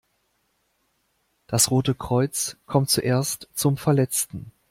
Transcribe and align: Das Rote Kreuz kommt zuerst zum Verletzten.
Das 1.45 1.69
Rote 1.69 1.93
Kreuz 1.93 2.57
kommt 2.65 2.89
zuerst 2.89 3.49
zum 3.53 3.77
Verletzten. 3.77 4.51